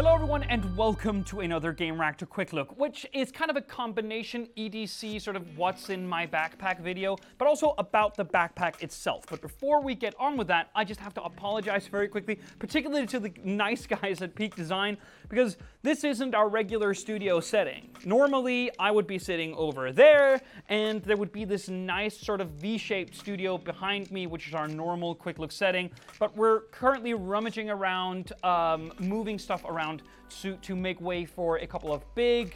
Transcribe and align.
Hello, 0.00 0.14
everyone, 0.14 0.44
and 0.44 0.78
welcome 0.78 1.22
to 1.24 1.40
another 1.40 1.74
Gamereactor 1.74 2.26
Quick 2.26 2.54
Look, 2.54 2.78
which 2.78 3.04
is 3.12 3.30
kind 3.30 3.50
of 3.50 3.58
a 3.58 3.60
combination 3.60 4.48
EDC, 4.56 5.20
sort 5.20 5.36
of 5.36 5.58
what's 5.58 5.90
in 5.90 6.08
my 6.08 6.26
backpack 6.26 6.80
video, 6.80 7.18
but 7.36 7.46
also 7.46 7.74
about 7.76 8.16
the 8.16 8.24
backpack 8.24 8.82
itself. 8.82 9.26
But 9.28 9.42
before 9.42 9.82
we 9.82 9.94
get 9.94 10.14
on 10.18 10.38
with 10.38 10.46
that, 10.46 10.70
I 10.74 10.84
just 10.84 11.00
have 11.00 11.12
to 11.14 11.22
apologize 11.22 11.86
very 11.86 12.08
quickly, 12.08 12.38
particularly 12.58 13.06
to 13.08 13.20
the 13.20 13.30
nice 13.44 13.86
guys 13.86 14.22
at 14.22 14.34
Peak 14.34 14.56
Design, 14.56 14.96
because 15.30 15.56
this 15.82 16.04
isn't 16.04 16.34
our 16.34 16.48
regular 16.50 16.92
studio 16.92 17.40
setting. 17.40 17.88
Normally, 18.04 18.70
I 18.78 18.90
would 18.90 19.06
be 19.06 19.18
sitting 19.18 19.54
over 19.54 19.92
there, 19.92 20.42
and 20.68 21.02
there 21.04 21.16
would 21.16 21.32
be 21.32 21.46
this 21.46 21.70
nice 21.70 22.18
sort 22.18 22.42
of 22.42 22.50
V-shaped 22.50 23.14
studio 23.16 23.56
behind 23.56 24.10
me, 24.10 24.26
which 24.26 24.48
is 24.48 24.54
our 24.54 24.68
normal 24.68 25.14
Quick 25.14 25.38
Look 25.38 25.52
setting, 25.52 25.90
but 26.18 26.36
we're 26.36 26.62
currently 26.72 27.14
rummaging 27.14 27.70
around, 27.70 28.32
um, 28.44 28.92
moving 28.98 29.38
stuff 29.38 29.64
around 29.64 30.02
to, 30.42 30.56
to 30.56 30.76
make 30.76 31.00
way 31.00 31.24
for 31.24 31.56
a 31.58 31.66
couple 31.66 31.92
of 31.92 32.02
big, 32.14 32.54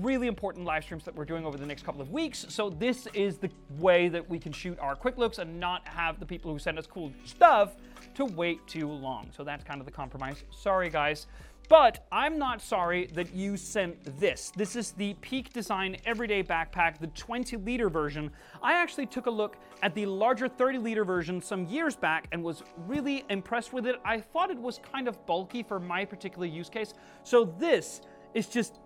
really 0.00 0.26
important 0.26 0.66
live 0.66 0.84
streams 0.84 1.04
that 1.04 1.14
we're 1.14 1.24
doing 1.24 1.46
over 1.46 1.56
the 1.56 1.64
next 1.64 1.84
couple 1.84 2.00
of 2.00 2.10
weeks. 2.10 2.44
So 2.50 2.68
this 2.68 3.06
is 3.14 3.38
the 3.38 3.50
way 3.78 4.08
that 4.08 4.28
we 4.28 4.38
can 4.38 4.52
shoot 4.52 4.78
our 4.80 4.94
quick 4.94 5.16
looks 5.16 5.38
and 5.38 5.58
not 5.58 5.86
have 5.88 6.20
the 6.20 6.26
people 6.26 6.52
who 6.52 6.58
send 6.58 6.78
us 6.78 6.86
cool 6.86 7.10
stuff 7.24 7.76
to 8.14 8.26
wait 8.26 8.66
too 8.66 8.88
long. 8.88 9.30
So 9.34 9.44
that's 9.44 9.64
kind 9.64 9.80
of 9.80 9.86
the 9.86 9.92
compromise. 9.92 10.44
Sorry, 10.50 10.90
guys. 10.90 11.26
But 11.68 12.06
I'm 12.10 12.38
not 12.38 12.62
sorry 12.62 13.08
that 13.12 13.34
you 13.34 13.58
sent 13.58 14.18
this. 14.18 14.50
This 14.56 14.74
is 14.74 14.92
the 14.92 15.12
Peak 15.20 15.52
Design 15.52 15.98
Everyday 16.06 16.42
Backpack, 16.42 16.98
the 16.98 17.08
20 17.08 17.58
liter 17.58 17.90
version. 17.90 18.30
I 18.62 18.72
actually 18.72 19.04
took 19.04 19.26
a 19.26 19.30
look 19.30 19.56
at 19.82 19.94
the 19.94 20.06
larger 20.06 20.48
30 20.48 20.78
liter 20.78 21.04
version 21.04 21.42
some 21.42 21.66
years 21.66 21.94
back 21.94 22.26
and 22.32 22.42
was 22.42 22.62
really 22.86 23.22
impressed 23.28 23.74
with 23.74 23.86
it. 23.86 23.96
I 24.02 24.18
thought 24.18 24.50
it 24.50 24.58
was 24.58 24.80
kind 24.92 25.08
of 25.08 25.26
bulky 25.26 25.62
for 25.62 25.78
my 25.78 26.06
particular 26.06 26.46
use 26.46 26.70
case. 26.70 26.94
So 27.22 27.54
this 27.58 28.00
is 28.32 28.46
just 28.46 28.80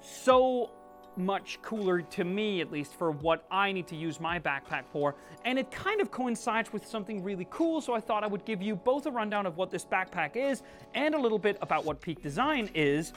so 0.00 0.70
much 1.16 1.58
cooler 1.62 2.02
to 2.02 2.24
me, 2.24 2.60
at 2.60 2.70
least, 2.70 2.94
for 2.94 3.10
what 3.10 3.46
I 3.50 3.72
need 3.72 3.86
to 3.88 3.96
use 3.96 4.20
my 4.20 4.38
backpack 4.38 4.84
for. 4.92 5.14
And 5.44 5.58
it 5.58 5.70
kind 5.70 6.00
of 6.00 6.10
coincides 6.10 6.72
with 6.72 6.86
something 6.86 7.22
really 7.22 7.46
cool, 7.50 7.80
so 7.80 7.94
I 7.94 8.00
thought 8.00 8.24
I 8.24 8.26
would 8.26 8.44
give 8.44 8.62
you 8.62 8.76
both 8.76 9.06
a 9.06 9.10
rundown 9.10 9.46
of 9.46 9.56
what 9.56 9.70
this 9.70 9.84
backpack 9.84 10.36
is 10.36 10.62
and 10.94 11.14
a 11.14 11.18
little 11.18 11.38
bit 11.38 11.58
about 11.60 11.84
what 11.84 12.00
Peak 12.00 12.22
Design 12.22 12.70
is, 12.74 13.12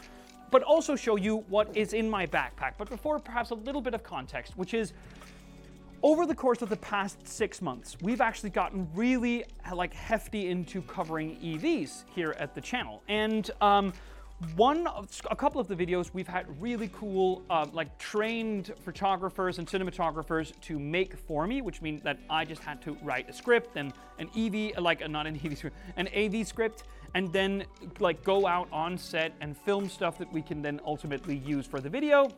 but 0.52 0.64
also 0.64 0.96
show 0.96 1.16
you 1.16 1.38
what 1.50 1.76
is 1.76 1.94
in 1.94 2.10
my 2.10 2.26
backpack. 2.26 2.74
But 2.78 2.90
before, 2.90 3.20
perhaps 3.20 3.52
a 3.52 3.56
little 3.56 3.82
bit 3.82 3.94
of 3.94 4.04
context, 4.04 4.58
which 4.58 4.74
is 4.74 4.94
over 6.02 6.26
the 6.26 6.36
course 6.36 6.62
of 6.62 6.70
the 6.70 6.78
past 6.78 7.28
six 7.28 7.62
months, 7.62 7.98
we've 8.02 8.22
actually 8.22 8.50
gotten 8.50 8.88
really 8.94 9.44
like 9.74 9.94
hefty 9.94 10.48
into 10.48 10.82
covering 10.84 11.36
EVs 11.38 12.06
here 12.16 12.36
at 12.40 12.56
the 12.56 12.62
channel. 12.62 13.04
And 13.10 13.52
um, 13.60 13.94
one 14.56 14.88
of, 14.88 15.10
a 15.30 15.36
couple 15.36 15.60
of 15.60 15.68
the 15.68 15.76
videos 15.76 16.12
we've 16.14 16.28
had 16.28 16.46
really 16.62 16.90
cool 16.94 17.44
uh, 17.50 17.66
like 17.74 17.98
trained 17.98 18.74
photographers 18.86 19.58
and 19.58 19.68
cinematographers 19.68 20.54
to 20.62 20.80
make 20.80 21.18
for 21.18 21.46
me 21.46 21.62
which 21.62 21.82
means 21.82 22.02
that 22.02 22.18
i 22.30 22.46
just 22.46 22.64
had 22.64 22.82
to 22.82 22.98
write 23.04 23.30
a 23.30 23.34
script 23.34 23.76
and 23.76 23.92
an 24.18 24.30
ev 24.38 24.82
like 24.82 25.08
not 25.10 25.28
an 25.28 25.40
ev 25.46 25.58
script 25.58 25.76
an 25.98 26.08
av 26.16 26.48
script 26.48 26.84
and 27.16 27.34
then 27.34 27.66
like 28.00 28.24
go 28.24 28.48
out 28.48 28.70
on 28.72 28.98
set 28.98 29.34
and 29.42 29.58
film 29.58 29.90
stuff 29.90 30.18
that 30.18 30.32
we 30.32 30.42
can 30.42 30.62
then 30.62 30.80
ultimately 30.86 31.38
use 31.38 31.68
for 31.68 31.82
the 31.82 31.90
video 31.90 32.30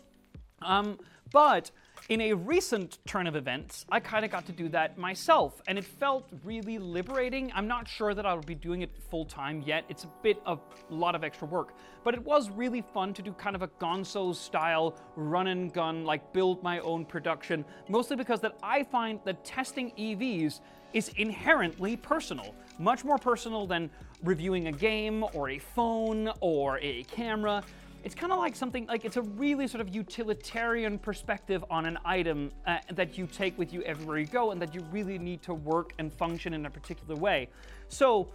um, 0.62 0.98
but 1.31 1.72
in 2.09 2.20
a 2.22 2.34
recent 2.34 2.98
turn 3.06 3.28
of 3.28 3.36
events, 3.36 3.86
I 3.90 4.00
kind 4.00 4.26
of 4.26 4.31
got 4.31 4.45
to 4.48 4.52
do 4.52 4.68
that 4.70 4.98
myself, 4.98 5.62
and 5.68 5.78
it 5.78 5.86
felt 5.86 6.28
really 6.44 6.78
liberating. 6.78 7.52
I'm 7.56 7.68
not 7.68 7.88
sure 7.88 8.14
that 8.14 8.26
I'll 8.26 8.42
be 8.42 8.56
doing 8.56 8.81
it 8.81 8.90
full 9.09 9.26
time 9.26 9.64
yet. 9.66 9.86
It's 9.88 10.03
a 10.03 10.09
bit 10.22 10.42
of 10.45 10.59
a 10.90 10.94
lot 10.94 11.16
of 11.16 11.23
extra 11.23 11.48
work, 11.48 11.73
but 12.03 12.14
it 12.14 12.23
was 12.23 12.50
really 12.50 12.81
fun 12.81 13.14
to 13.14 13.22
do 13.22 13.31
kind 13.34 13.56
of 13.56 13.62
a 13.62 13.68
Gonzo 13.68 14.36
style 14.36 14.95
run 15.16 15.48
and 15.48 15.72
gun, 15.72 16.03
like 16.03 16.34
build 16.34 16.62
my 16.64 16.80
own 16.80 17.06
production, 17.06 17.64
mostly 17.88 18.18
because 18.18 18.41
that 18.41 18.57
I 18.62 18.84
find 18.84 19.19
that 19.25 19.46
testing 19.46 19.91
EVs 19.91 20.59
is 20.94 21.09
inherently 21.18 21.96
personal, 21.96 22.53
much 22.78 23.06
more 23.06 23.18
personal 23.18 23.66
than 23.66 23.90
reviewing 24.24 24.68
a 24.68 24.72
game 24.72 25.24
or 25.34 25.52
a 25.52 25.59
phone 25.59 26.31
or 26.41 26.78
a 26.80 27.03
camera. 27.03 27.63
It's 28.03 28.16
kind 28.16 28.31
of 28.31 28.39
like 28.39 28.56
something 28.56 28.88
like 28.88 29.06
it's 29.06 29.17
a 29.17 29.22
really 29.22 29.67
sort 29.67 29.81
of 29.81 29.94
utilitarian 29.94 30.97
perspective 30.97 31.63
on 31.69 31.85
an 31.85 32.00
item 32.03 32.51
uh, 32.66 32.79
that 32.94 33.16
you 33.16 33.28
take 33.28 33.56
with 33.59 33.72
you 33.72 33.84
everywhere 33.84 34.17
you 34.17 34.25
go 34.25 34.51
and 34.51 34.59
that 34.59 34.73
you 34.73 34.81
really 34.91 35.19
need 35.19 35.44
to 35.44 35.53
work 35.53 35.94
and 36.00 36.12
function 36.12 36.56
in 36.56 36.66
a 36.66 36.69
particular 36.69 37.16
way. 37.16 37.47
So 37.89 38.29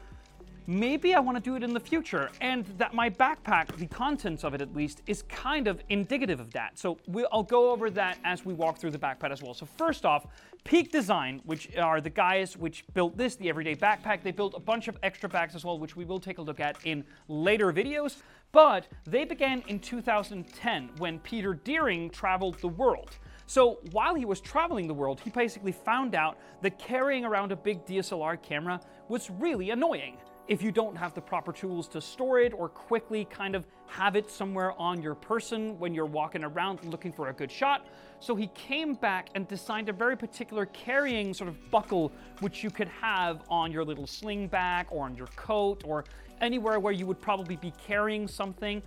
maybe 0.66 1.14
I 1.14 1.20
want 1.20 1.36
to 1.36 1.42
do 1.42 1.56
it 1.56 1.62
in 1.62 1.72
the 1.72 1.80
future, 1.80 2.30
and 2.40 2.66
that 2.78 2.94
my 2.94 3.08
backpack, 3.08 3.76
the 3.76 3.86
contents 3.86 4.44
of 4.44 4.54
it 4.54 4.60
at 4.60 4.74
least, 4.74 5.02
is 5.06 5.22
kind 5.22 5.68
of 5.68 5.82
indicative 5.88 6.40
of 6.40 6.52
that. 6.52 6.78
So 6.78 6.98
we'll, 7.06 7.28
I'll 7.32 7.42
go 7.42 7.70
over 7.70 7.90
that 7.90 8.18
as 8.24 8.44
we 8.44 8.54
walk 8.54 8.78
through 8.78 8.90
the 8.90 8.98
backpack 8.98 9.30
as 9.30 9.42
well. 9.42 9.54
So 9.54 9.66
first 9.66 10.04
off, 10.04 10.26
Peak 10.64 10.90
Design, 10.90 11.40
which 11.44 11.76
are 11.76 12.00
the 12.00 12.10
guys 12.10 12.56
which 12.56 12.84
built 12.92 13.16
this, 13.16 13.36
the 13.36 13.48
everyday 13.48 13.76
backpack, 13.76 14.22
they 14.22 14.32
built 14.32 14.54
a 14.56 14.60
bunch 14.60 14.88
of 14.88 14.98
extra 15.02 15.28
bags 15.28 15.54
as 15.54 15.64
well, 15.64 15.78
which 15.78 15.94
we 15.94 16.04
will 16.04 16.18
take 16.18 16.38
a 16.38 16.42
look 16.42 16.58
at 16.58 16.76
in 16.84 17.04
later 17.28 17.72
videos. 17.72 18.16
But 18.50 18.88
they 19.04 19.24
began 19.24 19.62
in 19.68 19.78
2010 19.78 20.90
when 20.98 21.20
Peter 21.20 21.54
Dering 21.54 22.10
traveled 22.10 22.58
the 22.58 22.68
world. 22.68 23.18
So 23.46 23.78
while 23.92 24.16
he 24.16 24.24
was 24.24 24.40
traveling 24.40 24.88
the 24.88 24.94
world, 24.94 25.20
he 25.20 25.30
basically 25.30 25.70
found 25.70 26.16
out 26.16 26.36
that 26.62 26.78
carrying 26.78 27.24
around 27.24 27.52
a 27.52 27.56
big 27.56 27.86
DSLR 27.86 28.42
camera 28.42 28.80
was 29.08 29.30
really 29.30 29.70
annoying 29.70 30.16
if 30.48 30.62
you 30.62 30.70
don't 30.70 30.96
have 30.96 31.12
the 31.14 31.20
proper 31.20 31.52
tools 31.52 31.88
to 31.88 32.00
store 32.00 32.40
it 32.40 32.52
or 32.52 32.68
quickly 32.68 33.24
kind 33.24 33.56
of 33.56 33.66
have 33.86 34.16
it 34.16 34.30
somewhere 34.30 34.72
on 34.80 35.02
your 35.02 35.14
person 35.14 35.78
when 35.78 35.94
you're 35.94 36.06
walking 36.06 36.44
around 36.44 36.84
looking 36.84 37.12
for 37.12 37.28
a 37.28 37.32
good 37.32 37.50
shot. 37.50 37.86
So 38.20 38.34
he 38.34 38.46
came 38.48 38.94
back 38.94 39.30
and 39.34 39.46
designed 39.48 39.88
a 39.88 39.92
very 39.92 40.16
particular 40.16 40.66
carrying 40.66 41.34
sort 41.34 41.48
of 41.48 41.70
buckle 41.70 42.12
which 42.40 42.62
you 42.62 42.70
could 42.70 42.88
have 42.88 43.42
on 43.48 43.72
your 43.72 43.84
little 43.84 44.06
sling 44.06 44.46
bag 44.48 44.86
or 44.90 45.04
on 45.04 45.16
your 45.16 45.28
coat 45.28 45.82
or 45.84 46.04
anywhere 46.40 46.78
where 46.78 46.92
you 46.92 47.06
would 47.06 47.20
probably 47.20 47.56
be 47.56 47.72
carrying 47.84 48.28
something. 48.28 48.82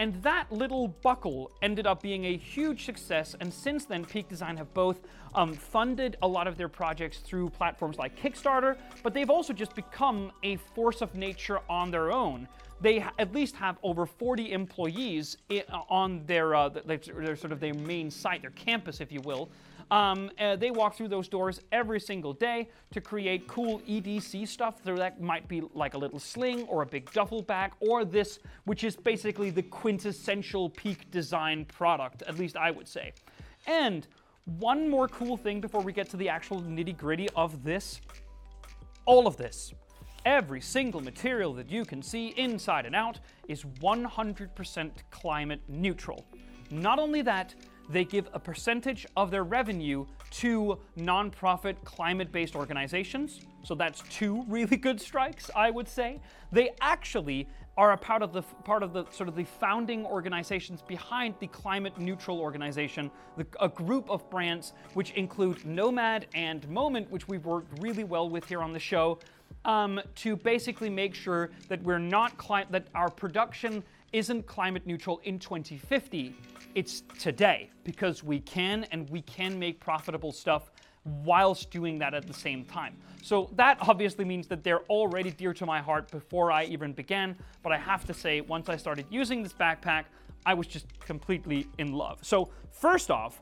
And 0.00 0.20
that 0.24 0.50
little 0.50 0.88
buckle 0.88 1.52
ended 1.62 1.86
up 1.86 2.02
being 2.02 2.24
a 2.24 2.36
huge 2.36 2.84
success. 2.84 3.36
And 3.40 3.52
since 3.52 3.84
then, 3.84 4.04
Peak 4.04 4.28
Design 4.28 4.56
have 4.56 4.72
both 4.74 5.00
um, 5.34 5.52
funded 5.52 6.16
a 6.22 6.28
lot 6.28 6.46
of 6.46 6.56
their 6.56 6.68
projects 6.68 7.18
through 7.18 7.50
platforms 7.50 7.98
like 7.98 8.18
Kickstarter, 8.20 8.76
but 9.02 9.14
they've 9.14 9.30
also 9.30 9.52
just 9.52 9.74
become 9.74 10.32
a 10.42 10.56
force 10.56 11.00
of 11.00 11.14
nature 11.14 11.60
on 11.68 11.90
their 11.90 12.12
own. 12.12 12.48
They 12.80 13.04
at 13.18 13.32
least 13.32 13.56
have 13.56 13.78
over 13.82 14.04
40 14.04 14.52
employees 14.52 15.36
on 15.88 16.24
their, 16.26 16.54
uh, 16.54 16.68
their, 16.68 16.98
their 16.98 17.36
sort 17.36 17.52
of 17.52 17.60
their 17.60 17.74
main 17.74 18.10
site, 18.10 18.42
their 18.42 18.50
campus, 18.50 19.00
if 19.00 19.10
you 19.10 19.20
will. 19.22 19.48
Um, 19.90 20.30
uh, 20.38 20.56
they 20.56 20.70
walk 20.70 20.96
through 20.96 21.08
those 21.08 21.28
doors 21.28 21.60
every 21.70 22.00
single 22.00 22.32
day 22.32 22.68
to 22.92 23.00
create 23.00 23.46
cool 23.46 23.80
EDC 23.80 24.48
stuff. 24.48 24.76
So 24.84 24.96
that 24.96 25.20
might 25.20 25.46
be 25.46 25.62
like 25.74 25.94
a 25.94 25.98
little 25.98 26.18
sling 26.18 26.62
or 26.64 26.82
a 26.82 26.86
big 26.86 27.10
duffel 27.12 27.42
bag, 27.42 27.72
or 27.80 28.04
this, 28.04 28.38
which 28.64 28.84
is 28.84 28.96
basically 28.96 29.50
the 29.50 29.62
quintessential 29.62 30.70
peak 30.70 31.10
design 31.10 31.64
product, 31.66 32.22
at 32.22 32.38
least 32.38 32.56
I 32.56 32.70
would 32.70 32.88
say. 32.88 33.12
And 33.66 34.06
one 34.44 34.88
more 34.88 35.08
cool 35.08 35.36
thing 35.36 35.60
before 35.60 35.80
we 35.80 35.92
get 35.92 36.08
to 36.10 36.16
the 36.16 36.28
actual 36.28 36.60
nitty 36.62 36.96
gritty 36.96 37.28
of 37.30 37.64
this 37.64 38.00
all 39.06 39.26
of 39.26 39.36
this, 39.36 39.72
every 40.24 40.60
single 40.60 41.00
material 41.00 41.52
that 41.54 41.70
you 41.70 41.84
can 41.84 42.02
see 42.02 42.28
inside 42.36 42.86
and 42.86 42.94
out, 42.94 43.20
is 43.48 43.64
100% 43.80 44.90
climate 45.10 45.60
neutral. 45.68 46.24
Not 46.70 46.98
only 46.98 47.22
that, 47.22 47.54
they 47.90 48.04
give 48.04 48.28
a 48.32 48.38
percentage 48.38 49.06
of 49.16 49.30
their 49.30 49.44
revenue 49.44 50.06
to 50.30 50.78
nonprofit 50.96 51.76
climate 51.84 52.32
based 52.32 52.56
organizations. 52.56 53.40
So 53.62 53.74
that's 53.74 54.02
two 54.08 54.42
really 54.48 54.78
good 54.78 54.98
strikes, 54.98 55.50
I 55.54 55.70
would 55.70 55.88
say. 55.88 56.20
They 56.50 56.70
actually 56.80 57.46
are 57.76 57.92
a 57.92 57.96
part 57.96 58.22
of 58.22 58.32
the 58.32 58.42
part 58.42 58.82
of 58.82 58.92
the 58.92 59.04
sort 59.10 59.28
of 59.28 59.34
the 59.34 59.44
founding 59.44 60.06
organizations 60.06 60.82
behind 60.82 61.34
the 61.40 61.46
climate 61.48 61.98
neutral 61.98 62.40
organization, 62.40 63.10
the, 63.36 63.46
a 63.60 63.68
group 63.68 64.08
of 64.08 64.28
brands 64.30 64.72
which 64.94 65.10
include 65.12 65.64
Nomad 65.64 66.26
and 66.34 66.68
Moment, 66.68 67.10
which 67.10 67.26
we've 67.26 67.44
worked 67.44 67.80
really 67.80 68.04
well 68.04 68.28
with 68.28 68.46
here 68.46 68.62
on 68.62 68.72
the 68.72 68.78
show, 68.78 69.18
um, 69.64 70.00
to 70.16 70.36
basically 70.36 70.90
make 70.90 71.14
sure 71.14 71.50
that 71.68 71.82
we're 71.82 71.98
not 71.98 72.36
cli- 72.38 72.66
that 72.70 72.86
our 72.94 73.10
production 73.10 73.82
isn't 74.12 74.46
climate 74.46 74.86
neutral 74.86 75.20
in 75.24 75.38
2050. 75.38 76.34
It's 76.76 77.02
today 77.18 77.70
because 77.82 78.22
we 78.22 78.40
can 78.40 78.84
and 78.92 79.08
we 79.10 79.22
can 79.22 79.58
make 79.58 79.80
profitable 79.80 80.32
stuff 80.32 80.70
whilst 81.04 81.70
doing 81.70 81.98
that 81.98 82.14
at 82.14 82.26
the 82.26 82.34
same 82.34 82.64
time. 82.64 82.96
So 83.22 83.50
that 83.56 83.78
obviously 83.80 84.24
means 84.24 84.46
that 84.48 84.64
they're 84.64 84.84
already 84.84 85.30
dear 85.30 85.54
to 85.54 85.66
my 85.66 85.80
heart 85.80 86.10
before 86.10 86.50
I 86.52 86.64
even 86.64 86.92
began, 86.92 87.36
but 87.62 87.72
I 87.72 87.78
have 87.78 88.04
to 88.06 88.14
say, 88.14 88.40
once 88.40 88.68
I 88.68 88.76
started 88.76 89.06
using 89.10 89.42
this 89.42 89.52
backpack, 89.52 90.04
I 90.46 90.54
was 90.54 90.66
just 90.66 90.86
completely 91.00 91.66
in 91.78 91.92
love. 91.92 92.18
So, 92.22 92.50
first 92.70 93.10
off, 93.10 93.40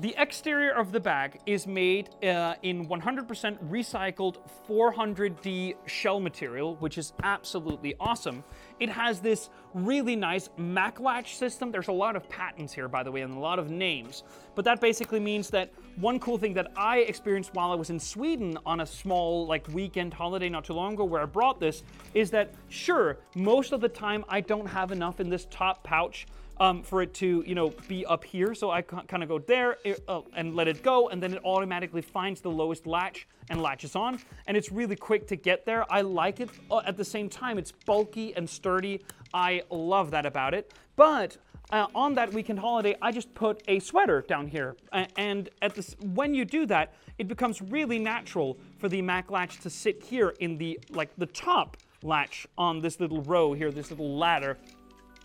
The 0.00 0.12
exterior 0.18 0.72
of 0.72 0.90
the 0.90 0.98
bag 0.98 1.38
is 1.46 1.68
made 1.68 2.10
uh, 2.24 2.54
in 2.62 2.88
100% 2.88 3.70
recycled 3.70 4.38
400D 4.68 5.74
shell 5.86 6.18
material, 6.18 6.74
which 6.76 6.98
is 6.98 7.12
absolutely 7.22 7.94
awesome. 8.00 8.42
It 8.80 8.88
has 8.88 9.20
this 9.20 9.50
really 9.72 10.16
nice 10.16 10.48
MagLatch 10.58 11.34
system. 11.34 11.70
There's 11.70 11.88
a 11.88 11.92
lot 11.92 12.16
of 12.16 12.28
patents 12.28 12.72
here, 12.72 12.88
by 12.88 13.02
the 13.02 13.10
way, 13.10 13.22
and 13.22 13.36
a 13.36 13.38
lot 13.38 13.58
of 13.58 13.70
names. 13.70 14.24
But 14.54 14.64
that 14.64 14.80
basically 14.80 15.20
means 15.20 15.50
that 15.50 15.72
one 15.96 16.18
cool 16.18 16.38
thing 16.38 16.54
that 16.54 16.72
I 16.76 16.98
experienced 16.98 17.54
while 17.54 17.70
I 17.72 17.74
was 17.76 17.90
in 17.90 18.00
Sweden 18.00 18.58
on 18.66 18.80
a 18.80 18.86
small, 18.86 19.46
like, 19.46 19.66
weekend 19.68 20.12
holiday 20.12 20.48
not 20.48 20.64
too 20.64 20.74
long 20.74 20.94
ago 20.94 21.04
where 21.04 21.22
I 21.22 21.26
brought 21.26 21.60
this 21.60 21.82
is 22.14 22.30
that, 22.30 22.52
sure, 22.68 23.18
most 23.34 23.72
of 23.72 23.80
the 23.80 23.88
time 23.88 24.24
I 24.28 24.40
don't 24.40 24.66
have 24.66 24.92
enough 24.92 25.20
in 25.20 25.28
this 25.28 25.46
top 25.50 25.82
pouch 25.84 26.26
um, 26.60 26.82
for 26.82 27.02
it 27.02 27.12
to, 27.14 27.42
you 27.46 27.54
know, 27.54 27.72
be 27.88 28.06
up 28.06 28.22
here. 28.22 28.54
So 28.54 28.70
I 28.70 28.82
kind 28.82 29.22
of 29.22 29.28
go 29.28 29.38
there 29.38 29.78
uh, 30.08 30.20
and 30.36 30.54
let 30.54 30.68
it 30.68 30.82
go, 30.82 31.08
and 31.08 31.22
then 31.22 31.34
it 31.34 31.44
automatically 31.44 32.02
finds 32.02 32.40
the 32.40 32.50
lowest 32.50 32.86
latch 32.86 33.26
and 33.50 33.60
latches 33.60 33.96
on. 33.96 34.18
And 34.46 34.56
it's 34.56 34.70
really 34.72 34.96
quick 34.96 35.26
to 35.28 35.36
get 35.36 35.64
there. 35.64 35.90
I 35.92 36.00
like 36.02 36.40
it. 36.40 36.50
Uh, 36.70 36.82
at 36.86 36.96
the 36.96 37.04
same 37.04 37.28
time, 37.28 37.58
it's 37.58 37.72
bulky 37.72 38.34
and 38.36 38.48
sturdy. 38.48 39.04
I 39.32 39.62
love 39.70 40.10
that 40.12 40.26
about 40.26 40.54
it. 40.54 40.72
But 40.96 41.36
uh, 41.70 41.86
on 41.94 42.14
that 42.14 42.32
weekend 42.32 42.58
holiday, 42.58 42.96
I 43.00 43.10
just 43.10 43.34
put 43.34 43.62
a 43.68 43.78
sweater 43.80 44.22
down 44.22 44.46
here. 44.46 44.76
And 45.16 45.48
this, 45.74 45.96
when 46.00 46.34
you 46.34 46.44
do 46.44 46.66
that, 46.66 46.94
it 47.18 47.28
becomes 47.28 47.62
really 47.62 47.98
natural 47.98 48.58
for 48.78 48.88
the 48.88 49.00
MagLatch 49.00 49.60
to 49.60 49.70
sit 49.70 50.02
here 50.02 50.34
in 50.40 50.58
the 50.58 50.78
like 50.90 51.10
the 51.16 51.26
top 51.26 51.76
latch 52.02 52.46
on 52.58 52.80
this 52.80 53.00
little 53.00 53.22
row 53.22 53.52
here, 53.54 53.70
this 53.70 53.90
little 53.90 54.18
ladder. 54.18 54.58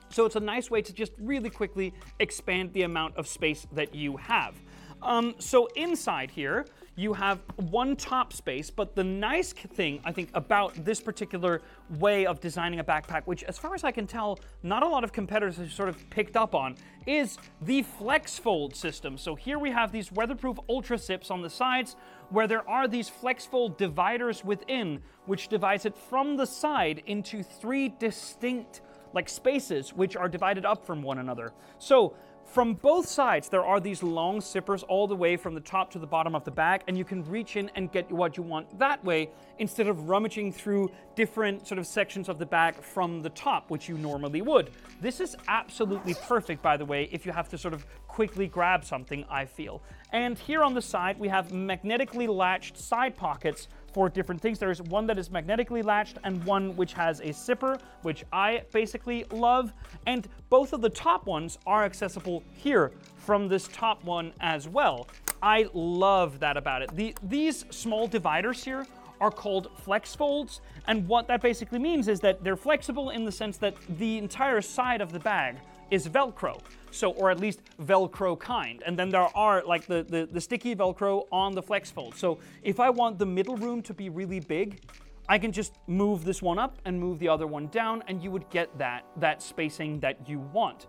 So 0.10 0.26
it's 0.26 0.36
a 0.36 0.40
nice 0.40 0.72
way 0.72 0.82
to 0.82 0.94
just 0.94 1.12
really 1.20 1.50
quickly 1.50 1.94
expand 2.20 2.74
the 2.74 2.84
amount 2.84 3.18
of 3.18 3.28
space 3.28 3.68
that 3.74 3.94
you 3.94 4.18
have. 4.18 4.56
Um, 5.02 5.36
so 5.40 5.68
inside 5.76 6.32
here, 6.32 6.66
you 7.00 7.14
have 7.14 7.40
one 7.56 7.96
top 7.96 8.34
space, 8.34 8.70
but 8.70 8.94
the 8.94 9.04
nice 9.04 9.54
thing, 9.54 10.02
I 10.04 10.12
think, 10.12 10.32
about 10.34 10.74
this 10.84 11.00
particular 11.00 11.62
way 11.98 12.26
of 12.26 12.42
designing 12.42 12.82
a 12.82 12.84
backpack, 12.84 13.22
which 13.24 13.42
as 13.44 13.58
far 13.58 13.74
as 13.74 13.86
I 13.86 13.92
can 13.92 14.06
tell, 14.06 14.38
not 14.64 14.84
a 14.84 14.88
lot 14.88 15.06
of 15.06 15.14
competitors 15.14 15.56
have 15.56 15.72
sort 15.72 15.88
of 15.88 16.10
picked 16.10 16.36
up 16.36 16.54
on, 16.54 16.76
is 17.08 17.38
the 17.62 17.84
flex 17.84 18.38
fold 18.38 18.76
system. 18.76 19.18
So 19.18 19.34
here 19.34 19.60
we 19.60 19.72
have 19.72 19.94
these 19.94 20.12
weatherproof 20.12 20.60
ultra 20.68 20.98
zips 20.98 21.32
on 21.32 21.42
the 21.42 21.50
sides, 21.50 21.96
where 22.32 22.48
there 22.48 22.70
are 22.70 22.86
these 22.86 23.08
flex 23.08 23.46
fold 23.46 23.78
dividers 23.78 24.44
within, 24.44 25.02
which 25.26 25.48
divides 25.48 25.86
it 25.86 25.96
from 25.96 26.36
the 26.36 26.46
side 26.46 27.02
into 27.06 27.44
three 27.44 27.94
distinct 27.98 28.82
like 29.14 29.30
spaces 29.30 29.94
which 29.94 30.16
are 30.16 30.28
divided 30.28 30.66
up 30.66 30.86
from 30.86 31.02
one 31.02 31.20
another. 31.20 31.54
So 31.80 32.14
from 32.52 32.74
both 32.74 33.08
sides, 33.08 33.48
there 33.48 33.64
are 33.64 33.80
these 33.80 34.02
long 34.02 34.40
zippers 34.40 34.84
all 34.88 35.08
the 35.08 35.16
way 35.16 35.38
from 35.38 35.54
the 35.54 35.62
top 35.62 35.92
to 35.92 36.00
the 36.00 36.08
bottom 36.08 36.36
of 36.36 36.44
the 36.44 36.52
bag, 36.52 36.82
and 36.88 36.98
you 36.98 37.06
can 37.06 37.24
reach 37.30 37.56
in 37.56 37.70
and 37.76 37.92
get 37.92 38.12
what 38.12 38.38
you 38.38 38.44
want 38.44 38.80
that 38.80 39.04
way 39.06 39.30
instead 39.60 39.88
of 39.88 40.10
rummaging 40.10 40.52
through 40.52 40.92
different 41.16 41.68
sort 41.68 41.78
of 41.78 41.86
sections 41.86 42.28
of 42.28 42.40
the 42.40 42.46
bag 42.46 42.76
from 42.76 43.22
the 43.22 43.30
top, 43.30 43.70
which 43.70 43.88
you 43.88 43.98
normally 43.98 44.42
would. 44.42 44.72
This 45.00 45.20
is 45.20 45.36
absolutely 45.48 46.16
perfect, 46.24 46.62
by 46.62 46.76
the 46.76 46.86
way, 46.86 47.08
if 47.12 47.26
you 47.26 47.32
have 47.32 47.50
to 47.50 47.58
sort 47.58 47.74
of 47.74 47.86
quickly 48.08 48.48
grab 48.48 48.84
something, 48.84 49.24
I 49.30 49.46
feel. 49.46 49.82
And 50.12 50.38
here 50.38 50.64
on 50.64 50.74
the 50.74 50.82
side, 50.82 51.20
we 51.20 51.28
have 51.28 51.54
magnetically 51.54 52.28
latched 52.28 52.78
side 52.78 53.16
pockets 53.16 53.68
for 53.94 54.10
different 54.10 54.42
things. 54.42 54.60
There's 54.60 54.82
one 54.82 55.08
that 55.08 55.18
is 55.18 55.30
magnetically 55.32 55.82
latched 55.82 56.18
and 56.24 56.44
one 56.46 56.76
which 56.76 56.94
has 56.94 57.20
a 57.22 57.32
zipper, 57.34 57.78
which 58.04 58.24
I 58.32 58.64
basically 58.72 59.26
love. 59.32 59.74
And 60.06 60.28
both 60.50 60.74
of 60.74 60.82
the 60.82 60.90
top 60.90 61.26
ones 61.26 61.58
are 61.66 61.84
accessible 61.84 62.44
here 62.54 62.92
from 63.18 63.48
this 63.48 63.68
top 63.74 64.04
one 64.04 64.34
as 64.40 64.68
well. 64.68 65.08
I 65.42 65.68
love 65.74 66.40
that 66.40 66.58
about 66.58 66.82
it. 66.82 66.96
The, 66.96 67.16
these 67.24 67.66
small 67.70 68.08
dividers 68.08 68.64
here 68.64 68.86
are 69.22 69.32
called 69.32 69.70
flex 69.84 70.16
folds, 70.16 70.62
and 70.88 71.08
what 71.08 71.28
that 71.28 71.42
basically 71.42 71.80
means 71.80 72.08
is 72.08 72.20
that 72.22 72.44
they're 72.44 72.56
flexible 72.56 73.10
in 73.10 73.26
the 73.26 73.32
sense 73.32 73.58
that 73.58 73.76
the 73.98 74.18
entire 74.18 74.62
side 74.62 75.02
of 75.02 75.12
the 75.12 75.20
bag 75.20 75.58
is 75.92 76.08
Velcro. 76.08 76.60
So, 76.92 77.12
or 77.12 77.30
at 77.30 77.40
least 77.40 77.62
Velcro 77.82 78.40
kind. 78.40 78.82
And 78.86 78.98
then 78.98 79.10
there 79.10 79.28
are 79.38 79.64
like 79.66 79.86
the, 79.86 80.04
the, 80.04 80.28
the 80.32 80.42
sticky 80.42 80.76
Velcro 80.76 81.26
on 81.32 81.54
the 81.54 81.62
flex 81.62 81.92
fold. 81.92 82.16
So 82.16 82.40
if 82.64 82.80
I 82.80 82.90
want 82.90 83.20
the 83.20 83.26
middle 83.26 83.58
room 83.58 83.82
to 83.84 83.94
be 83.94 84.10
really 84.10 84.40
big, 84.40 84.82
I 85.28 85.38
can 85.38 85.52
just 85.52 85.74
move 85.86 86.26
this 86.26 86.42
one 86.42 86.58
up 86.58 86.78
and 86.86 87.00
move 87.00 87.20
the 87.20 87.28
other 87.28 87.46
one 87.46 87.68
down, 87.68 88.04
and 88.08 88.24
you 88.24 88.32
would 88.32 88.50
get 88.50 88.76
that, 88.80 89.06
that 89.18 89.44
spacing 89.44 90.00
that 90.00 90.28
you 90.28 90.40
want. 90.40 90.88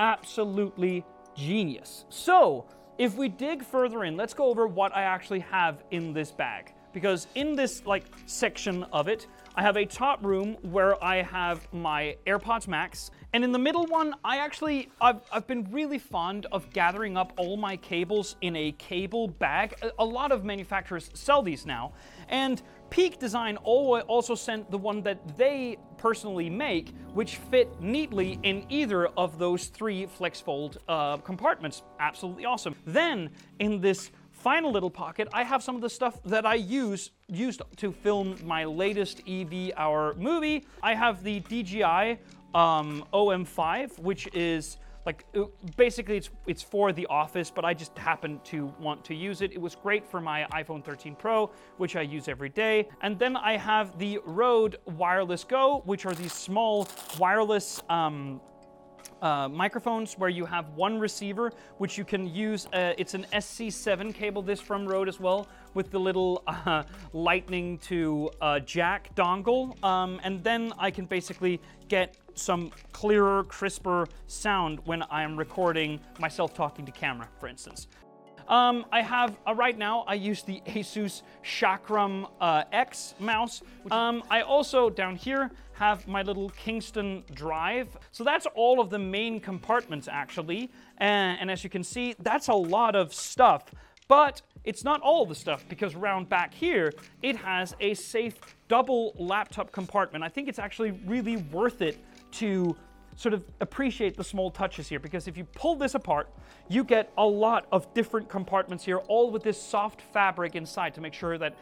Absolutely 0.00 1.04
genius. 1.36 2.04
So, 2.08 2.66
if 2.98 3.14
we 3.14 3.28
dig 3.28 3.64
further 3.64 4.02
in, 4.02 4.16
let's 4.16 4.34
go 4.34 4.46
over 4.46 4.66
what 4.66 4.94
I 4.96 5.02
actually 5.02 5.38
have 5.38 5.84
in 5.92 6.12
this 6.12 6.32
bag. 6.32 6.74
Because 6.98 7.28
in 7.36 7.54
this 7.54 7.86
like 7.86 8.06
section 8.26 8.82
of 8.92 9.06
it, 9.06 9.28
I 9.54 9.62
have 9.62 9.76
a 9.76 9.86
top 9.86 10.24
room 10.24 10.56
where 10.62 11.02
I 11.02 11.22
have 11.22 11.72
my 11.72 12.16
AirPods 12.26 12.66
Max, 12.66 13.12
and 13.32 13.44
in 13.44 13.52
the 13.52 13.58
middle 13.58 13.86
one, 13.86 14.16
I 14.24 14.38
actually, 14.38 14.90
I've, 15.00 15.20
I've 15.30 15.46
been 15.46 15.70
really 15.70 16.00
fond 16.00 16.46
of 16.50 16.68
gathering 16.72 17.16
up 17.16 17.32
all 17.36 17.56
my 17.56 17.76
cables 17.76 18.34
in 18.40 18.56
a 18.56 18.72
cable 18.72 19.28
bag. 19.28 19.74
A, 19.80 19.92
a 20.00 20.04
lot 20.04 20.32
of 20.32 20.44
manufacturers 20.44 21.08
sell 21.14 21.40
these 21.40 21.64
now, 21.66 21.92
and 22.30 22.62
Peak 22.90 23.20
Design 23.20 23.58
also 23.58 24.34
sent 24.34 24.68
the 24.68 24.78
one 24.78 25.00
that 25.02 25.36
they 25.36 25.76
personally 25.98 26.50
make, 26.50 26.92
which 27.14 27.36
fit 27.36 27.80
neatly 27.80 28.40
in 28.42 28.66
either 28.70 29.06
of 29.06 29.38
those 29.38 29.66
three 29.66 30.08
FlexFold 30.18 30.78
uh, 30.88 31.18
compartments. 31.18 31.84
Absolutely 32.00 32.44
awesome. 32.44 32.74
Then, 32.86 33.30
in 33.60 33.80
this 33.80 34.10
final 34.38 34.70
little 34.70 34.90
pocket, 34.90 35.28
I 35.32 35.42
have 35.44 35.62
some 35.62 35.74
of 35.74 35.82
the 35.82 35.90
stuff 35.90 36.22
that 36.24 36.46
I 36.46 36.54
use 36.54 37.10
used 37.28 37.62
to 37.76 37.92
film 37.92 38.36
my 38.44 38.64
latest 38.64 39.22
EV 39.28 39.72
Hour 39.76 40.14
movie. 40.14 40.66
I 40.82 40.94
have 40.94 41.22
the 41.22 41.40
DJI 41.40 42.18
um, 42.54 43.04
OM5, 43.12 43.98
which 43.98 44.28
is 44.34 44.78
like 45.06 45.24
uh, 45.34 45.44
basically 45.76 46.16
it's 46.16 46.30
it's 46.46 46.62
for 46.62 46.92
the 46.92 47.06
office, 47.06 47.50
but 47.50 47.64
I 47.64 47.72
just 47.74 47.96
happen 47.96 48.40
to 48.44 48.72
want 48.78 49.04
to 49.06 49.14
use 49.14 49.40
it. 49.42 49.52
It 49.52 49.60
was 49.60 49.74
great 49.74 50.06
for 50.06 50.20
my 50.20 50.46
iPhone 50.52 50.84
13 50.84 51.14
Pro, 51.14 51.50
which 51.78 51.96
I 51.96 52.02
use 52.02 52.28
every 52.28 52.50
day. 52.50 52.88
And 53.00 53.18
then 53.18 53.36
I 53.36 53.56
have 53.56 53.98
the 53.98 54.20
Rode 54.24 54.76
Wireless 54.84 55.44
Go, 55.44 55.82
which 55.84 56.04
are 56.06 56.14
these 56.14 56.32
small 56.32 56.88
wireless 57.18 57.82
um, 57.88 58.40
uh, 59.22 59.48
microphones 59.48 60.14
where 60.18 60.30
you 60.30 60.44
have 60.44 60.68
one 60.70 60.98
receiver, 60.98 61.52
which 61.78 61.98
you 61.98 62.04
can 62.04 62.32
use. 62.32 62.66
Uh, 62.72 62.94
it's 62.98 63.14
an 63.14 63.26
SC7 63.32 64.14
cable, 64.14 64.42
this 64.42 64.60
from 64.60 64.86
Rode 64.86 65.08
as 65.08 65.20
well, 65.20 65.48
with 65.74 65.90
the 65.90 65.98
little 65.98 66.42
uh, 66.46 66.82
lightning 67.12 67.78
to 67.78 68.30
uh, 68.40 68.60
jack 68.60 69.14
dongle. 69.14 69.82
Um, 69.84 70.20
and 70.22 70.42
then 70.42 70.72
I 70.78 70.90
can 70.90 71.06
basically 71.06 71.60
get 71.88 72.16
some 72.34 72.70
clearer, 72.92 73.44
crisper 73.44 74.06
sound 74.26 74.80
when 74.84 75.02
I'm 75.10 75.36
recording 75.36 76.00
myself 76.18 76.54
talking 76.54 76.86
to 76.86 76.92
camera, 76.92 77.28
for 77.40 77.48
instance. 77.48 77.88
Um, 78.48 78.86
I 78.90 79.02
have, 79.02 79.36
uh, 79.46 79.54
right 79.54 79.76
now, 79.76 80.04
I 80.08 80.14
use 80.14 80.42
the 80.42 80.62
Asus 80.66 81.20
Chakram 81.44 82.30
uh, 82.40 82.64
X 82.72 83.14
mouse. 83.20 83.60
Um, 83.90 84.22
I 84.30 84.40
also, 84.40 84.88
down 84.88 85.16
here, 85.16 85.50
have 85.78 86.08
my 86.08 86.22
little 86.22 86.50
Kingston 86.50 87.22
drive. 87.34 87.96
So 88.10 88.24
that's 88.24 88.46
all 88.54 88.80
of 88.80 88.90
the 88.90 88.98
main 88.98 89.38
compartments, 89.38 90.08
actually. 90.10 90.70
And, 90.98 91.38
and 91.40 91.50
as 91.50 91.62
you 91.62 91.70
can 91.70 91.84
see, 91.84 92.14
that's 92.18 92.48
a 92.48 92.54
lot 92.54 92.96
of 92.96 93.14
stuff. 93.14 93.72
But 94.08 94.42
it's 94.64 94.82
not 94.82 95.00
all 95.02 95.24
the 95.24 95.34
stuff 95.34 95.64
because 95.68 95.94
around 95.94 96.28
back 96.28 96.52
here, 96.52 96.92
it 97.22 97.36
has 97.36 97.76
a 97.78 97.94
safe 97.94 98.34
double 98.66 99.14
laptop 99.16 99.70
compartment. 99.70 100.24
I 100.24 100.28
think 100.28 100.48
it's 100.48 100.58
actually 100.58 100.92
really 101.06 101.36
worth 101.36 101.80
it 101.80 101.98
to 102.32 102.76
sort 103.14 103.34
of 103.34 103.44
appreciate 103.60 104.16
the 104.16 104.24
small 104.24 104.50
touches 104.50 104.88
here 104.88 104.98
because 104.98 105.28
if 105.28 105.36
you 105.36 105.44
pull 105.44 105.76
this 105.76 105.94
apart, 105.94 106.28
you 106.68 106.84
get 106.84 107.12
a 107.18 107.24
lot 107.24 107.66
of 107.72 107.92
different 107.94 108.28
compartments 108.28 108.84
here, 108.84 108.98
all 109.08 109.30
with 109.30 109.42
this 109.42 109.60
soft 109.60 110.00
fabric 110.00 110.54
inside 110.54 110.94
to 110.94 111.00
make 111.00 111.14
sure 111.14 111.36
that 111.38 111.54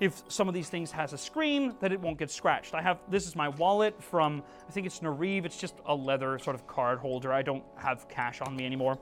if 0.00 0.22
some 0.28 0.48
of 0.48 0.54
these 0.54 0.68
things 0.68 0.90
has 0.90 1.12
a 1.12 1.18
screen, 1.18 1.74
that 1.80 1.92
it 1.92 2.00
won't 2.00 2.18
get 2.18 2.30
scratched. 2.30 2.74
I 2.74 2.82
have, 2.82 2.98
this 3.08 3.26
is 3.26 3.36
my 3.36 3.48
wallet 3.48 4.02
from, 4.02 4.42
I 4.68 4.72
think 4.72 4.86
it's 4.86 5.00
Nariv. 5.00 5.44
It's 5.44 5.56
just 5.56 5.74
a 5.86 5.94
leather 5.94 6.38
sort 6.38 6.56
of 6.56 6.66
card 6.66 6.98
holder. 6.98 7.32
I 7.32 7.42
don't 7.42 7.64
have 7.76 8.08
cash 8.08 8.40
on 8.40 8.56
me 8.56 8.66
anymore. 8.66 8.98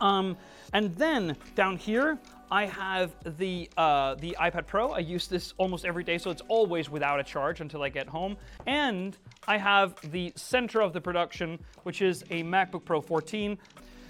Um, 0.00 0.36
and 0.72 0.94
then 0.96 1.36
down 1.54 1.76
here, 1.76 2.18
I 2.50 2.66
have 2.66 3.14
the 3.38 3.68
uh, 3.76 4.14
the 4.16 4.36
iPad 4.40 4.66
Pro. 4.66 4.90
I 4.90 5.00
use 5.00 5.28
this 5.28 5.54
almost 5.58 5.84
every 5.84 6.04
day, 6.04 6.18
so 6.18 6.30
it's 6.30 6.42
always 6.48 6.88
without 6.88 7.20
a 7.20 7.24
charge 7.24 7.60
until 7.60 7.82
I 7.82 7.88
get 7.88 8.06
home. 8.06 8.36
And 8.66 9.16
I 9.46 9.58
have 9.58 9.96
the 10.10 10.32
center 10.36 10.80
of 10.80 10.92
the 10.92 11.00
production, 11.00 11.58
which 11.82 12.00
is 12.00 12.22
a 12.30 12.42
MacBook 12.42 12.84
Pro 12.84 13.00
14. 13.00 13.58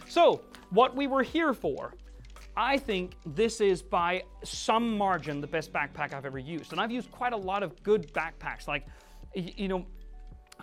So, 0.09 0.43
what 0.71 0.95
we 0.95 1.07
were 1.07 1.23
here 1.23 1.53
for, 1.53 1.95
I 2.59 2.77
think 2.77 3.15
this 3.25 3.61
is 3.61 3.83
by 3.83 4.25
some 4.43 4.99
margin 4.99 5.41
the 5.41 5.47
best 5.47 5.73
backpack 5.73 6.12
I've 6.12 6.27
ever 6.27 6.41
used. 6.41 6.73
And 6.73 6.81
I've 6.81 6.91
used 6.91 7.11
quite 7.12 7.33
a 7.33 7.37
lot 7.37 7.62
of 7.62 7.81
good 7.85 8.12
backpacks. 8.12 8.67
Like, 8.67 8.85
you 9.35 9.69
know, 9.69 9.87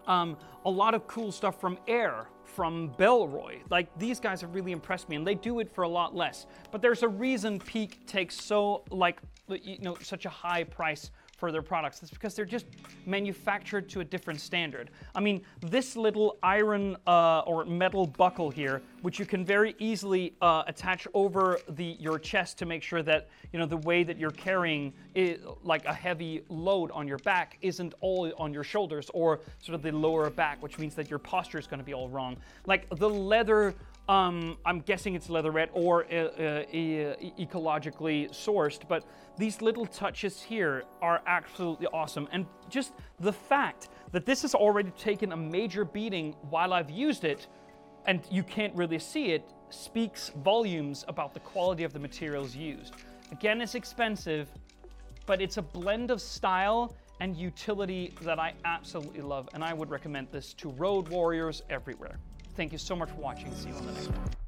Um, 0.08 0.38
a 0.66 0.70
lot 0.70 0.94
of 0.94 1.08
cool 1.08 1.32
stuff 1.32 1.60
from 1.60 1.80
Aer, 1.88 2.28
from 2.44 2.94
Bellroy. 3.00 3.62
Like 3.72 3.88
these 3.98 4.20
guys 4.20 4.42
have 4.42 4.54
really 4.54 4.72
impressed 4.72 5.08
me, 5.10 5.16
and 5.16 5.26
they 5.26 5.36
do 5.36 5.60
it 5.62 5.74
for 5.74 5.84
a 5.84 5.88
lot 5.88 6.14
less. 6.14 6.46
But 6.72 6.82
there's 6.82 7.02
a 7.02 7.08
reason 7.08 7.60
Peak 7.60 8.06
takes 8.06 8.36
so 8.36 8.84
like 8.92 9.20
you 9.48 9.80
know 9.80 9.96
such 10.02 10.26
a 10.26 10.30
high 10.30 10.64
price 10.66 11.12
for 11.46 11.52
their 11.52 11.62
products. 11.62 12.02
It's 12.02 12.10
because 12.10 12.34
they're 12.34 12.44
just 12.44 12.66
manufactured 13.06 13.88
to 13.90 14.00
a 14.00 14.04
different 14.04 14.42
standard. 14.42 14.90
I 15.14 15.20
mean, 15.20 15.44
this 15.62 15.96
little 15.96 16.40
iron 16.42 16.98
uh, 17.06 17.42
or 17.42 17.66
metal 17.66 18.08
buckle 18.08 18.50
here, 18.50 18.82
which 19.04 19.20
you 19.20 19.28
can 19.28 19.46
very 19.46 19.76
easily 19.78 20.34
uh, 20.42 20.64
attach 20.66 21.08
over 21.14 21.60
the 21.70 21.98
your 22.00 22.18
chest 22.18 22.58
to 22.58 22.66
make 22.66 22.82
sure 22.82 23.04
that 23.04 23.28
you 23.54 23.60
know 23.60 23.68
the 23.68 23.78
way 23.78 24.04
that 24.04 24.18
you're 24.18 24.32
carrying 24.32 24.92
it, 25.14 25.44
like 25.64 25.86
a 25.86 25.94
heavy 25.94 26.42
load 26.50 26.90
on 26.90 27.08
your 27.08 27.20
back 27.20 27.60
isn't 27.62 27.94
all 28.02 28.34
on 28.40 28.52
your 28.52 28.64
shoulders 28.64 29.12
or 29.14 29.40
sort 29.62 29.76
of 29.76 29.84
the 29.84 29.92
lower 29.92 30.32
back, 30.32 30.64
which 30.64 30.80
means 30.80 30.96
that 30.96 31.12
your 31.12 31.20
posture 31.20 31.60
is 31.60 31.68
going 31.68 31.80
to 31.80 31.86
be 31.86 31.94
all 31.94 32.10
wrong. 32.10 32.38
Like 32.66 32.88
the 32.90 33.08
leather 33.08 33.76
um, 34.08 34.58
I'm 34.66 34.82
guessing 34.82 35.16
it's 35.16 35.30
leatherette 35.30 35.70
or 35.74 36.06
uh, 36.06 36.16
uh, 36.16 36.64
e- 36.72 37.34
ecologically 37.40 38.30
sourced, 38.30 38.88
but 38.88 39.04
these 39.38 39.62
little 39.62 39.86
touches 39.86 40.42
here 40.42 40.84
are 41.02 41.22
absolutely 41.26 41.88
awesome. 41.88 42.28
And 42.32 42.46
just 42.70 42.94
the 43.20 43.34
fact 43.34 43.90
that 44.12 44.26
this 44.26 44.44
has 44.44 44.54
already 44.54 44.92
taken 44.92 45.32
a 45.32 45.38
major 45.38 45.84
beating 45.84 46.34
while 46.50 46.72
I've 46.74 46.92
used 46.92 47.24
it, 47.24 47.48
and 48.06 48.22
you 48.30 48.44
can't 48.44 48.76
really 48.76 49.00
see 49.00 49.32
it, 49.32 49.44
speaks 49.70 50.30
volumes 50.44 51.04
about 51.08 51.34
the 51.34 51.40
quality 51.40 51.84
of 51.84 51.92
the 51.92 52.00
materials 52.00 52.56
used. 52.56 52.94
Again, 53.32 53.60
it's 53.60 53.74
expensive, 53.74 54.50
but 55.26 55.42
it's 55.42 55.58
a 55.58 55.62
blend 55.62 56.12
of 56.12 56.22
style 56.22 56.96
and 57.22 57.36
utility 57.36 58.14
that 58.22 58.40
I 58.40 58.54
absolutely 58.66 59.22
love, 59.22 59.50
and 59.54 59.64
I 59.64 59.74
would 59.74 59.90
recommend 59.90 60.28
this 60.32 60.54
to 60.56 60.70
road 60.70 61.08
warriors 61.10 61.64
everywhere. 61.70 62.20
Thank 62.56 62.72
you 62.72 62.78
so 62.78 62.96
much 62.96 63.10
for 63.10 63.22
watching. 63.22 63.54
See 63.54 63.70
you 63.70 63.76
on 63.76 63.86
the 63.86 63.92
next 63.92 64.08
one. 64.08 64.45